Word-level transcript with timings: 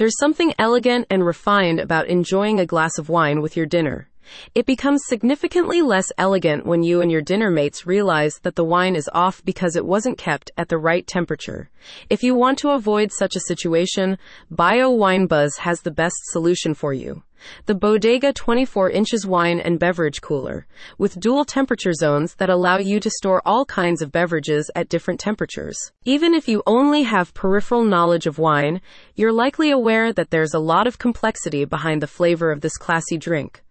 There's 0.00 0.16
something 0.16 0.54
elegant 0.58 1.08
and 1.10 1.26
refined 1.26 1.78
about 1.78 2.08
enjoying 2.08 2.58
a 2.58 2.64
glass 2.64 2.96
of 2.96 3.10
wine 3.10 3.42
with 3.42 3.54
your 3.54 3.66
dinner. 3.66 4.08
It 4.54 4.64
becomes 4.64 5.02
significantly 5.04 5.82
less 5.82 6.10
elegant 6.16 6.64
when 6.64 6.82
you 6.82 7.02
and 7.02 7.12
your 7.12 7.20
dinner 7.20 7.50
mates 7.50 7.86
realize 7.86 8.38
that 8.38 8.56
the 8.56 8.64
wine 8.64 8.96
is 8.96 9.10
off 9.12 9.44
because 9.44 9.76
it 9.76 9.84
wasn't 9.84 10.16
kept 10.16 10.50
at 10.56 10.70
the 10.70 10.78
right 10.78 11.06
temperature. 11.06 11.68
If 12.08 12.22
you 12.22 12.34
want 12.34 12.58
to 12.60 12.70
avoid 12.70 13.12
such 13.12 13.36
a 13.36 13.40
situation, 13.40 14.16
Bio 14.50 14.88
Wine 14.88 15.26
Buzz 15.26 15.58
has 15.58 15.82
the 15.82 15.90
best 15.90 16.16
solution 16.30 16.72
for 16.72 16.94
you. 16.94 17.22
The 17.66 17.74
Bodega 17.74 18.32
24 18.32 18.90
inches 18.90 19.26
wine 19.26 19.60
and 19.60 19.78
beverage 19.78 20.20
cooler, 20.20 20.66
with 20.98 21.20
dual 21.20 21.44
temperature 21.44 21.92
zones 21.92 22.34
that 22.36 22.50
allow 22.50 22.78
you 22.78 23.00
to 23.00 23.10
store 23.10 23.42
all 23.44 23.64
kinds 23.64 24.02
of 24.02 24.12
beverages 24.12 24.70
at 24.74 24.88
different 24.88 25.20
temperatures. 25.20 25.92
Even 26.04 26.34
if 26.34 26.48
you 26.48 26.62
only 26.66 27.02
have 27.04 27.34
peripheral 27.34 27.84
knowledge 27.84 28.26
of 28.26 28.38
wine, 28.38 28.80
you're 29.14 29.32
likely 29.32 29.70
aware 29.70 30.12
that 30.12 30.30
there's 30.30 30.54
a 30.54 30.58
lot 30.58 30.86
of 30.86 30.98
complexity 30.98 31.64
behind 31.64 32.02
the 32.02 32.06
flavor 32.06 32.50
of 32.50 32.60
this 32.60 32.76
classy 32.76 33.16
drink. 33.16 33.62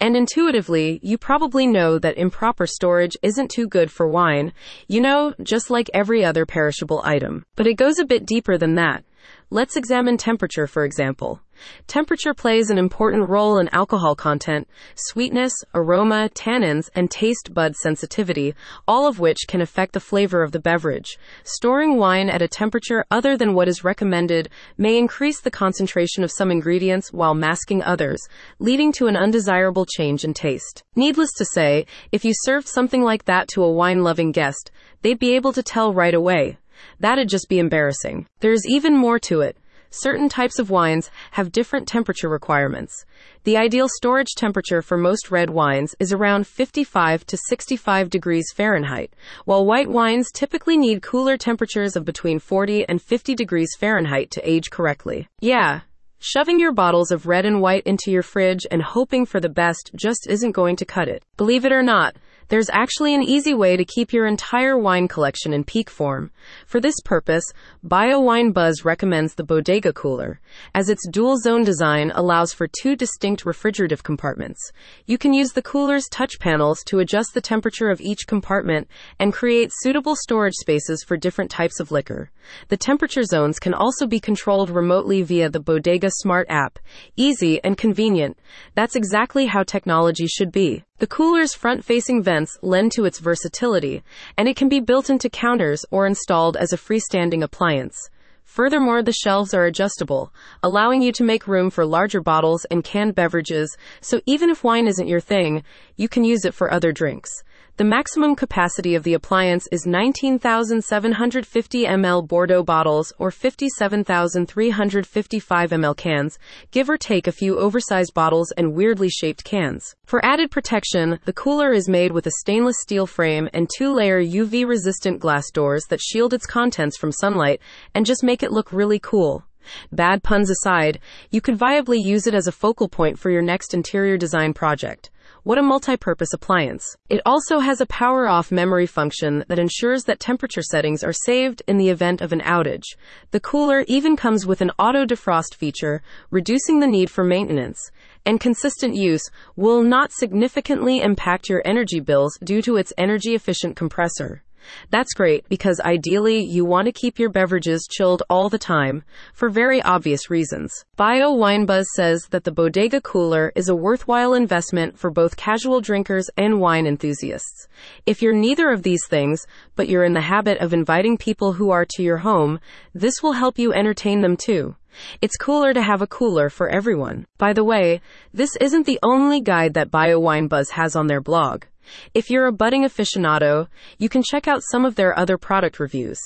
And 0.00 0.16
intuitively, 0.16 1.00
you 1.02 1.18
probably 1.18 1.66
know 1.66 1.98
that 1.98 2.16
improper 2.16 2.66
storage 2.66 3.16
isn't 3.22 3.50
too 3.50 3.66
good 3.66 3.90
for 3.90 4.06
wine, 4.06 4.52
you 4.88 5.00
know, 5.00 5.34
just 5.42 5.70
like 5.70 5.90
every 5.92 6.24
other 6.24 6.46
perishable 6.46 7.00
item. 7.04 7.44
But 7.56 7.66
it 7.66 7.74
goes 7.74 7.98
a 7.98 8.04
bit 8.04 8.26
deeper 8.26 8.58
than 8.58 8.74
that. 8.76 9.04
Let's 9.50 9.76
examine 9.76 10.16
temperature, 10.16 10.66
for 10.66 10.84
example. 10.84 11.40
Temperature 11.86 12.34
plays 12.34 12.70
an 12.70 12.78
important 12.78 13.28
role 13.28 13.58
in 13.58 13.68
alcohol 13.72 14.14
content, 14.14 14.68
sweetness, 14.94 15.52
aroma, 15.74 16.30
tannins, 16.34 16.90
and 16.94 17.10
taste 17.10 17.54
bud 17.54 17.74
sensitivity, 17.76 18.54
all 18.86 19.06
of 19.06 19.18
which 19.18 19.46
can 19.48 19.60
affect 19.60 19.92
the 19.92 20.00
flavor 20.00 20.42
of 20.42 20.52
the 20.52 20.58
beverage. 20.58 21.18
Storing 21.44 21.96
wine 21.96 22.28
at 22.28 22.42
a 22.42 22.48
temperature 22.48 23.04
other 23.10 23.36
than 23.36 23.54
what 23.54 23.68
is 23.68 23.84
recommended 23.84 24.48
may 24.76 24.98
increase 24.98 25.40
the 25.40 25.50
concentration 25.50 26.22
of 26.24 26.32
some 26.32 26.50
ingredients 26.50 27.12
while 27.12 27.34
masking 27.34 27.82
others, 27.82 28.20
leading 28.58 28.92
to 28.92 29.06
an 29.06 29.16
undesirable 29.16 29.86
change 29.86 30.24
in 30.24 30.34
taste. 30.34 30.82
Needless 30.94 31.30
to 31.38 31.44
say, 31.44 31.86
if 32.12 32.24
you 32.24 32.32
served 32.34 32.68
something 32.68 33.02
like 33.02 33.24
that 33.24 33.48
to 33.48 33.62
a 33.62 33.72
wine 33.72 34.02
loving 34.02 34.32
guest, 34.32 34.70
they'd 35.02 35.18
be 35.18 35.34
able 35.34 35.52
to 35.52 35.62
tell 35.62 35.92
right 35.92 36.14
away. 36.14 36.58
That'd 37.00 37.28
just 37.28 37.48
be 37.48 37.58
embarrassing. 37.58 38.26
There's 38.40 38.66
even 38.66 38.96
more 38.96 39.18
to 39.20 39.40
it. 39.40 39.56
Certain 39.90 40.28
types 40.28 40.58
of 40.58 40.70
wines 40.70 41.10
have 41.32 41.52
different 41.52 41.86
temperature 41.86 42.28
requirements. 42.28 43.04
The 43.44 43.56
ideal 43.56 43.88
storage 43.88 44.34
temperature 44.36 44.82
for 44.82 44.96
most 44.96 45.30
red 45.30 45.50
wines 45.50 45.94
is 45.98 46.12
around 46.12 46.46
55 46.46 47.24
to 47.26 47.36
65 47.36 48.10
degrees 48.10 48.52
Fahrenheit, 48.54 49.14
while 49.44 49.64
white 49.64 49.88
wines 49.88 50.30
typically 50.32 50.76
need 50.76 51.02
cooler 51.02 51.36
temperatures 51.36 51.96
of 51.96 52.04
between 52.04 52.38
40 52.38 52.88
and 52.88 53.00
50 53.00 53.34
degrees 53.34 53.70
Fahrenheit 53.78 54.30
to 54.32 54.48
age 54.48 54.70
correctly. 54.70 55.28
Yeah, 55.40 55.80
Shoving 56.18 56.58
your 56.58 56.72
bottles 56.72 57.10
of 57.10 57.26
red 57.26 57.44
and 57.44 57.60
white 57.60 57.86
into 57.86 58.10
your 58.10 58.22
fridge 58.22 58.66
and 58.70 58.82
hoping 58.82 59.26
for 59.26 59.38
the 59.38 59.50
best 59.50 59.90
just 59.94 60.26
isn't 60.28 60.52
going 60.52 60.74
to 60.76 60.86
cut 60.86 61.08
it. 61.08 61.22
Believe 61.36 61.66
it 61.66 61.72
or 61.72 61.82
not, 61.82 62.16
there's 62.48 62.70
actually 62.70 63.14
an 63.14 63.22
easy 63.22 63.54
way 63.54 63.76
to 63.76 63.84
keep 63.84 64.12
your 64.12 64.26
entire 64.26 64.78
wine 64.78 65.08
collection 65.08 65.52
in 65.52 65.64
peak 65.64 65.90
form. 65.90 66.30
For 66.66 66.80
this 66.80 66.94
purpose, 67.04 67.44
Bio 67.82 68.20
Wine 68.20 68.52
Buzz 68.52 68.84
recommends 68.84 69.34
the 69.34 69.44
Bodega 69.44 69.92
Cooler, 69.92 70.40
as 70.74 70.88
its 70.88 71.08
dual 71.10 71.38
zone 71.38 71.64
design 71.64 72.12
allows 72.14 72.52
for 72.52 72.68
two 72.68 72.94
distinct 72.94 73.44
refrigerative 73.44 74.02
compartments. 74.02 74.70
You 75.06 75.18
can 75.18 75.32
use 75.32 75.52
the 75.52 75.62
cooler's 75.62 76.08
touch 76.10 76.38
panels 76.38 76.82
to 76.86 77.00
adjust 77.00 77.34
the 77.34 77.40
temperature 77.40 77.90
of 77.90 78.00
each 78.00 78.26
compartment 78.26 78.88
and 79.18 79.32
create 79.32 79.72
suitable 79.80 80.16
storage 80.16 80.54
spaces 80.54 81.02
for 81.02 81.16
different 81.16 81.50
types 81.50 81.80
of 81.80 81.90
liquor. 81.90 82.30
The 82.68 82.76
temperature 82.76 83.24
zones 83.24 83.58
can 83.58 83.74
also 83.74 84.06
be 84.06 84.20
controlled 84.20 84.70
remotely 84.70 85.22
via 85.22 85.50
the 85.50 85.60
Bodega 85.60 86.10
Smart 86.10 86.46
app. 86.48 86.78
Easy 87.16 87.62
and 87.64 87.76
convenient. 87.76 88.38
That's 88.74 88.96
exactly 88.96 89.46
how 89.46 89.64
technology 89.64 90.26
should 90.26 90.52
be. 90.52 90.84
The 90.98 91.06
cooler's 91.06 91.52
front 91.52 91.84
facing 91.84 92.22
vents 92.22 92.58
lend 92.62 92.90
to 92.92 93.04
its 93.04 93.18
versatility, 93.18 94.02
and 94.38 94.48
it 94.48 94.56
can 94.56 94.70
be 94.70 94.80
built 94.80 95.10
into 95.10 95.28
counters 95.28 95.84
or 95.90 96.06
installed 96.06 96.56
as 96.56 96.72
a 96.72 96.78
freestanding 96.78 97.42
appliance. 97.42 98.08
Furthermore, 98.46 99.02
the 99.02 99.12
shelves 99.12 99.52
are 99.52 99.66
adjustable, 99.66 100.32
allowing 100.62 101.02
you 101.02 101.12
to 101.12 101.24
make 101.24 101.46
room 101.46 101.68
for 101.68 101.84
larger 101.84 102.22
bottles 102.22 102.64
and 102.70 102.82
canned 102.82 103.14
beverages, 103.14 103.76
so 104.00 104.20
even 104.24 104.48
if 104.48 104.64
wine 104.64 104.86
isn't 104.86 105.08
your 105.08 105.20
thing, 105.20 105.62
you 105.96 106.08
can 106.08 106.24
use 106.24 106.44
it 106.44 106.54
for 106.54 106.72
other 106.72 106.92
drinks. 106.92 107.42
The 107.78 107.84
maximum 107.84 108.36
capacity 108.36 108.94
of 108.94 109.02
the 109.02 109.12
appliance 109.12 109.68
is 109.70 109.84
19,750 109.84 111.84
ml 111.84 112.26
Bordeaux 112.26 112.62
bottles 112.62 113.12
or 113.18 113.30
57,355 113.30 115.70
ml 115.70 115.94
cans, 115.94 116.38
give 116.70 116.88
or 116.88 116.96
take 116.96 117.26
a 117.26 117.32
few 117.32 117.58
oversized 117.58 118.14
bottles 118.14 118.50
and 118.56 118.72
weirdly 118.72 119.10
shaped 119.10 119.44
cans. 119.44 119.94
For 120.06 120.24
added 120.24 120.50
protection, 120.50 121.18
the 121.26 121.34
cooler 121.34 121.74
is 121.74 121.86
made 121.86 122.12
with 122.12 122.26
a 122.26 122.32
stainless 122.38 122.76
steel 122.80 123.06
frame 123.06 123.50
and 123.52 123.68
two 123.76 123.92
layer 123.92 124.22
UV 124.22 124.66
resistant 124.66 125.20
glass 125.20 125.50
doors 125.50 125.84
that 125.90 126.00
shield 126.00 126.32
its 126.32 126.46
contents 126.46 126.96
from 126.96 127.12
sunlight 127.12 127.60
and 127.94 128.06
just 128.06 128.24
make 128.24 128.35
it 128.42 128.52
look 128.52 128.72
really 128.72 128.98
cool. 128.98 129.44
Bad 129.90 130.22
puns 130.22 130.50
aside, 130.50 131.00
you 131.30 131.40
could 131.40 131.58
viably 131.58 132.02
use 132.02 132.26
it 132.26 132.34
as 132.34 132.46
a 132.46 132.52
focal 132.52 132.88
point 132.88 133.18
for 133.18 133.30
your 133.30 133.42
next 133.42 133.74
interior 133.74 134.16
design 134.16 134.54
project. 134.54 135.10
What 135.42 135.58
a 135.58 135.62
multi-purpose 135.62 136.32
appliance. 136.32 136.96
It 137.08 137.20
also 137.24 137.60
has 137.60 137.80
a 137.80 137.86
power 137.86 138.28
off 138.28 138.50
memory 138.50 138.86
function 138.86 139.44
that 139.46 139.60
ensures 139.60 140.04
that 140.04 140.18
temperature 140.18 140.62
settings 140.62 141.04
are 141.04 141.12
saved 141.12 141.62
in 141.68 141.78
the 141.78 141.88
event 141.88 142.20
of 142.20 142.32
an 142.32 142.40
outage. 142.40 142.96
The 143.30 143.40
cooler 143.40 143.84
even 143.86 144.16
comes 144.16 144.44
with 144.44 144.60
an 144.60 144.72
auto 144.78 145.04
defrost 145.04 145.54
feature, 145.54 146.02
reducing 146.30 146.80
the 146.80 146.88
need 146.88 147.10
for 147.10 147.22
maintenance. 147.22 147.92
And 148.24 148.40
consistent 148.40 148.96
use 148.96 149.22
will 149.54 149.82
not 149.82 150.10
significantly 150.12 151.00
impact 151.00 151.48
your 151.48 151.62
energy 151.64 152.00
bills 152.00 152.36
due 152.42 152.60
to 152.62 152.76
its 152.76 152.92
energy 152.98 153.34
efficient 153.34 153.76
compressor. 153.76 154.42
That's 154.90 155.14
great 155.14 155.48
because 155.48 155.80
ideally 155.80 156.44
you 156.44 156.64
want 156.64 156.86
to 156.86 156.92
keep 156.92 157.18
your 157.18 157.30
beverages 157.30 157.86
chilled 157.90 158.22
all 158.28 158.48
the 158.48 158.58
time 158.58 159.04
for 159.34 159.48
very 159.48 159.82
obvious 159.82 160.30
reasons. 160.30 160.84
Bio 160.96 161.32
Wine 161.32 161.66
Buzz 161.66 161.86
says 161.94 162.26
that 162.30 162.44
the 162.44 162.52
Bodega 162.52 163.00
Cooler 163.00 163.52
is 163.54 163.68
a 163.68 163.76
worthwhile 163.76 164.34
investment 164.34 164.98
for 164.98 165.10
both 165.10 165.36
casual 165.36 165.80
drinkers 165.80 166.30
and 166.36 166.60
wine 166.60 166.86
enthusiasts. 166.86 167.68
If 168.06 168.22
you're 168.22 168.32
neither 168.32 168.70
of 168.70 168.82
these 168.82 169.06
things, 169.06 169.46
but 169.74 169.88
you're 169.88 170.04
in 170.04 170.14
the 170.14 170.20
habit 170.20 170.58
of 170.58 170.72
inviting 170.72 171.16
people 171.16 171.52
who 171.52 171.70
are 171.70 171.86
to 171.90 172.02
your 172.02 172.18
home, 172.18 172.60
this 172.94 173.22
will 173.22 173.32
help 173.32 173.58
you 173.58 173.72
entertain 173.72 174.20
them 174.20 174.36
too. 174.36 174.76
It's 175.20 175.36
cooler 175.36 175.74
to 175.74 175.82
have 175.82 176.00
a 176.00 176.06
cooler 176.06 176.48
for 176.48 176.68
everyone. 176.68 177.26
By 177.38 177.52
the 177.52 177.64
way, 177.64 178.00
this 178.32 178.56
isn't 178.56 178.86
the 178.86 178.98
only 179.02 179.40
guide 179.40 179.74
that 179.74 179.90
Bio 179.90 180.18
Wine 180.18 180.48
Buzz 180.48 180.70
has 180.70 180.96
on 180.96 181.06
their 181.06 181.20
blog. 181.20 181.64
If 182.14 182.30
you're 182.30 182.46
a 182.46 182.52
budding 182.52 182.84
aficionado, 182.84 183.68
you 183.98 184.08
can 184.08 184.22
check 184.22 184.46
out 184.46 184.62
some 184.70 184.84
of 184.84 184.94
their 184.94 185.18
other 185.18 185.38
product 185.38 185.78
reviews. 185.78 186.18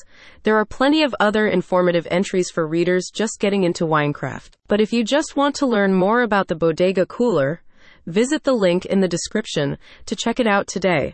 There 0.43 0.57
are 0.57 0.65
plenty 0.65 1.03
of 1.03 1.15
other 1.19 1.47
informative 1.47 2.07
entries 2.11 2.51
for 2.51 2.67
readers 2.67 3.11
just 3.13 3.41
getting 3.41 3.65
into 3.65 3.85
winecraft. 3.85 4.51
But 4.69 4.81
if 4.81 4.93
you 4.93 5.05
just 5.05 5.37
want 5.37 5.55
to 5.57 5.67
learn 5.67 5.95
more 5.95 6.23
about 6.23 6.49
the 6.49 6.55
Bodega 6.55 7.07
Cooler, 7.07 7.63
visit 8.07 8.45
the 8.45 8.53
link 8.53 8.85
in 8.87 9.01
the 9.01 9.09
description 9.17 9.79
to 10.07 10.17
check 10.17 10.41
it 10.41 10.47
out 10.47 10.67
today. 10.67 11.09